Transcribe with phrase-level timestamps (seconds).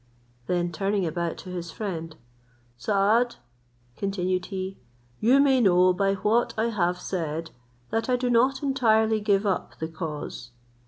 [0.47, 2.15] Then turning about to his friend,
[2.75, 3.35] "Saad,"
[3.95, 4.79] continued he,
[5.19, 7.51] "you may know by what I have said
[7.91, 10.49] that I do not entirely give up the cause.